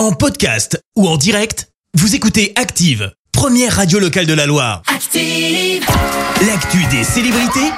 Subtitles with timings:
[0.00, 4.80] En podcast ou en direct, vous écoutez Active, première radio locale de la Loire.
[4.86, 5.84] Active.
[6.46, 7.70] L'actu des célébrités,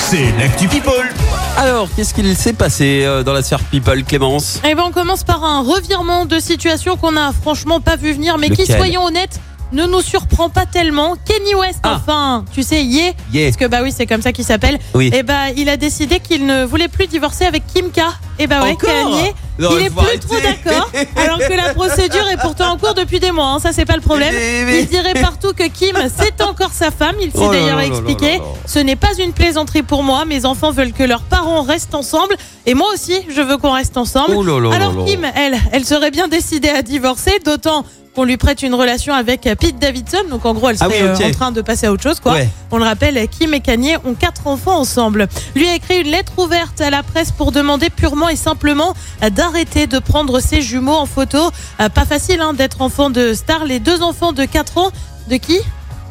[0.00, 1.08] c'est l'actu People.
[1.56, 4.60] Alors, qu'est-ce qu'il s'est passé euh, dans la sphère People, Clémence?
[4.68, 8.38] Eh ben, on commence par un revirement de situation qu'on a franchement pas vu venir,
[8.38, 8.78] mais qui, Lequel?
[8.78, 9.38] soyons honnêtes,
[9.72, 11.14] ne nous surprend pas tellement.
[11.24, 11.96] Kenny West, Ah.
[12.00, 13.46] enfin, tu sais, yeah, Yeah.
[13.46, 14.78] parce que bah oui, c'est comme ça qu'il s'appelle.
[14.94, 15.10] Oui.
[15.12, 18.00] Et bah, il a décidé qu'il ne voulait plus divorcer avec Kim K.
[18.38, 20.58] Et bah ouais, Encore Kanye, Non, il mais est faut plus trop arrêter.
[20.64, 23.46] d'accord, alors que la procédure est pourtant en cours depuis des mois.
[23.52, 24.34] hein, ça, c'est pas le problème.
[24.34, 27.16] Mais- mais- Il dirait partout que Kim, c'est encore sa femme.
[27.20, 28.32] Il s'est Oh là d'ailleurs là là là expliqué.
[28.32, 28.44] là là.
[28.66, 30.24] Ce n'est pas une plaisanterie pour moi.
[30.26, 32.36] Mes enfants veulent que leurs parents restent ensemble.
[32.66, 34.34] Et moi aussi, je veux qu'on reste ensemble.
[34.36, 35.04] Oh là là là Alors là.
[35.06, 37.84] Kim, elle, elle serait bien décidée à divorcer, d'autant
[38.16, 40.22] qu'on lui prête une relation avec Pete Davidson.
[40.30, 42.18] Donc en gros, elle Ah serait oui, euh, en train de passer à autre chose,
[42.18, 42.32] quoi.
[42.32, 42.48] Ouais.
[42.72, 45.28] On le rappelle, Kim et Kanye ont quatre enfants ensemble.
[45.54, 49.28] Lui a écrit une lettre ouverte à la presse pour demander purement et simplement euh,
[49.30, 51.50] d'arrêter de prendre ses jumeaux en photo.
[51.80, 53.64] Euh, Pas facile hein, d'être enfant de star.
[53.66, 54.90] Les deux enfants de 4 ans,
[55.28, 55.58] de qui?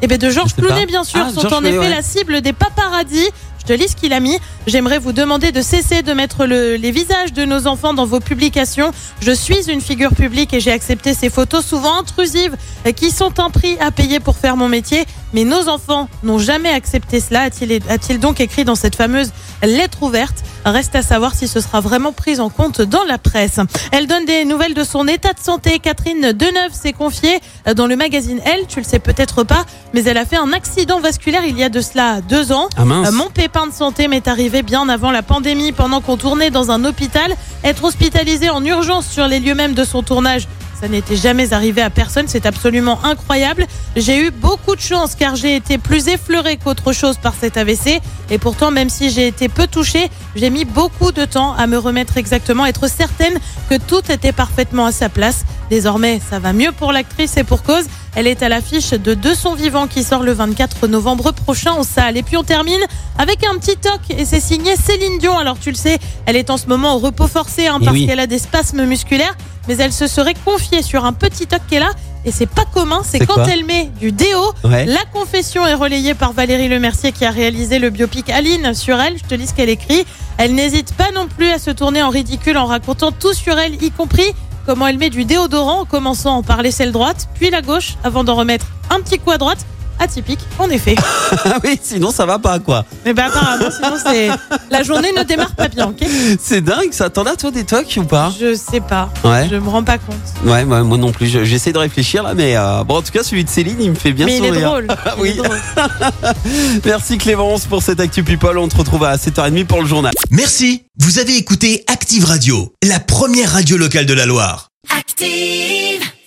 [0.02, 0.54] Eh bien de Georges.
[0.54, 1.88] Clooney, bien sûr, Ah, sont George en effet ouais.
[1.90, 3.28] la cible des paparazzis.
[3.68, 4.38] Je lis ce qu'il a mis.
[4.66, 8.20] J'aimerais vous demander de cesser de mettre le- les visages de nos enfants dans vos
[8.20, 8.90] publications.
[9.20, 12.56] Je suis une figure publique et j'ai accepté ces photos souvent intrusives
[12.86, 15.04] euh, qui sont un prix à payer pour faire mon métier.
[15.34, 19.30] Mais nos enfants n'ont jamais accepté cela, a-t-il donc écrit dans cette fameuse
[19.62, 20.42] lettre ouverte.
[20.64, 23.60] Reste à savoir si ce sera vraiment pris en compte dans la presse.
[23.92, 25.78] Elle donne des nouvelles de son état de santé.
[25.78, 27.40] Catherine Deneuve s'est confiée
[27.74, 31.00] dans le magazine Elle, tu le sais peut-être pas, mais elle a fait un accident
[31.00, 32.68] vasculaire il y a de cela deux ans.
[32.76, 32.82] Ah.
[32.82, 36.70] Euh, Mon pépin de santé m'est arrivé bien avant la pandémie, pendant qu'on tournait dans
[36.70, 37.34] un hôpital.
[37.64, 40.48] Être hospitalisé en urgence sur les lieux mêmes de son tournage,
[40.80, 42.26] ça n'était jamais arrivé à personne.
[42.28, 43.66] C'est absolument incroyable.
[43.96, 48.00] J'ai eu beaucoup de chance car j'ai été plus effleurée qu'autre chose par cet AVC.
[48.30, 51.78] Et pourtant, même si j'ai été peu touchée, j'ai mis beaucoup de temps à me
[51.78, 53.38] remettre exactement, être certaine
[53.70, 55.44] que tout était parfaitement à sa place.
[55.70, 57.86] Désormais, ça va mieux pour l'actrice et pour cause.
[58.18, 61.82] Elle est à l'affiche de Deux son vivants qui sort le 24 novembre prochain en
[61.82, 62.16] salle.
[62.16, 62.80] Et puis on termine
[63.18, 65.36] avec un petit toc et c'est signé Céline Dion.
[65.38, 67.94] Alors tu le sais, elle est en ce moment au repos forcé hein, Eh parce
[67.94, 68.06] oui.
[68.06, 69.36] qu'elle a des spasmes musculaires,
[69.68, 71.90] mais elle se serait confiée sur un petit toc qu'elle a.
[72.24, 74.52] Et c'est pas commun, c'est quand elle met du déo.
[74.64, 74.84] Ouais.
[74.86, 79.16] La confession est relayée par Valérie Lemercier qui a réalisé le biopic Aline sur elle.
[79.18, 80.04] Je te lis ce qu'elle écrit.
[80.38, 83.80] Elle n'hésite pas non plus à se tourner en ridicule en racontant tout sur elle,
[83.82, 84.26] y compris
[84.66, 88.34] comment elle met du déodorant en commençant par l'aisselle droite, puis la gauche, avant d'en
[88.34, 89.64] remettre un petit coup à droite.
[89.98, 90.94] Atypique, en effet.
[91.44, 92.84] Ah oui, sinon ça va pas quoi.
[93.04, 94.28] Mais bah apparemment, sinon c'est
[94.70, 96.04] la journée ne démarre pas bien, ok
[96.40, 97.08] C'est dingue ça.
[97.10, 98.32] T'en as toi des tocs ou pas?
[98.38, 99.10] Je sais pas.
[99.24, 99.48] Ouais.
[99.50, 100.16] Je me rends pas compte.
[100.44, 101.26] Ouais, ouais, moi non plus.
[101.28, 103.90] Je- J'essaie de réfléchir là, mais euh, bon, en tout cas, celui de Céline, il
[103.90, 104.86] me fait bien Mais il est drôle.
[104.90, 105.34] Ah Il est oui.
[105.36, 105.58] drôle.
[106.84, 108.58] Merci Clémence pour cette Actu People.
[108.58, 110.12] On te retrouve à 7h30 pour le journal.
[110.30, 114.68] Merci, vous avez écouté Active Radio, la première radio locale de la Loire.
[114.96, 116.02] Active.